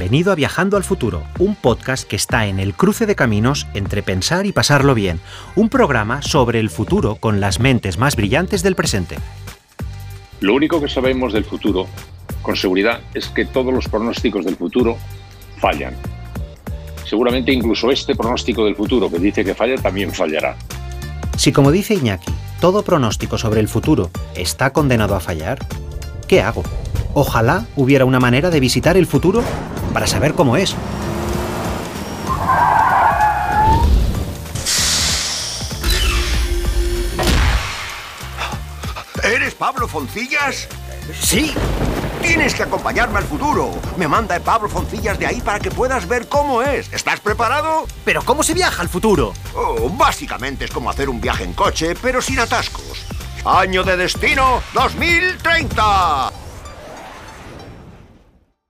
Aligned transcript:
Bienvenido 0.00 0.32
a 0.32 0.34
Viajando 0.34 0.78
al 0.78 0.82
Futuro, 0.82 1.24
un 1.38 1.54
podcast 1.54 2.08
que 2.08 2.16
está 2.16 2.46
en 2.46 2.58
el 2.58 2.72
cruce 2.72 3.04
de 3.04 3.14
caminos 3.14 3.66
entre 3.74 4.02
pensar 4.02 4.46
y 4.46 4.52
pasarlo 4.52 4.94
bien, 4.94 5.20
un 5.56 5.68
programa 5.68 6.22
sobre 6.22 6.58
el 6.58 6.70
futuro 6.70 7.16
con 7.16 7.38
las 7.38 7.60
mentes 7.60 7.98
más 7.98 8.16
brillantes 8.16 8.62
del 8.62 8.76
presente. 8.76 9.18
Lo 10.40 10.54
único 10.54 10.80
que 10.80 10.88
sabemos 10.88 11.34
del 11.34 11.44
futuro, 11.44 11.86
con 12.40 12.56
seguridad, 12.56 13.02
es 13.12 13.28
que 13.28 13.44
todos 13.44 13.74
los 13.74 13.88
pronósticos 13.88 14.46
del 14.46 14.56
futuro 14.56 14.96
fallan. 15.58 15.94
Seguramente 17.04 17.52
incluso 17.52 17.90
este 17.90 18.16
pronóstico 18.16 18.64
del 18.64 18.76
futuro 18.76 19.10
que 19.10 19.18
dice 19.18 19.44
que 19.44 19.54
falla 19.54 19.76
también 19.76 20.14
fallará. 20.14 20.56
Si 21.36 21.52
como 21.52 21.70
dice 21.70 21.92
Iñaki, 21.92 22.32
todo 22.58 22.84
pronóstico 22.84 23.36
sobre 23.36 23.60
el 23.60 23.68
futuro 23.68 24.08
está 24.34 24.72
condenado 24.72 25.14
a 25.14 25.20
fallar, 25.20 25.58
¿qué 26.26 26.40
hago? 26.40 26.62
Ojalá 27.12 27.66
hubiera 27.76 28.06
una 28.06 28.18
manera 28.18 28.48
de 28.48 28.60
visitar 28.60 28.96
el 28.96 29.06
futuro 29.06 29.42
para 29.92 30.06
saber 30.06 30.34
cómo 30.34 30.56
es. 30.56 30.74
¿Eres 39.22 39.54
Pablo 39.54 39.86
Foncillas? 39.86 40.68
Sí, 41.20 41.54
Tienes 42.22 42.54
que 42.54 42.62
acompañarme 42.62 43.18
al 43.18 43.24
futuro. 43.24 43.72
Me 43.96 44.06
manda 44.06 44.38
Pablo 44.40 44.68
Foncillas 44.68 45.18
de 45.18 45.26
ahí 45.26 45.40
para 45.40 45.58
que 45.58 45.70
puedas 45.70 46.06
ver 46.06 46.28
cómo 46.28 46.62
es. 46.62 46.92
¿Estás 46.92 47.18
preparado? 47.20 47.86
pero 48.04 48.22
¿cómo 48.22 48.42
se 48.42 48.54
viaja 48.54 48.82
al 48.82 48.88
futuro? 48.88 49.32
Oh, 49.54 49.88
básicamente 49.88 50.66
es 50.66 50.70
como 50.70 50.90
hacer 50.90 51.08
un 51.08 51.20
viaje 51.20 51.44
en 51.44 51.54
coche, 51.54 51.94
pero 52.00 52.20
sin 52.20 52.38
atascos. 52.38 53.04
Año 53.44 53.82
de 53.84 53.96
destino 53.96 54.62
2030. 54.74 56.32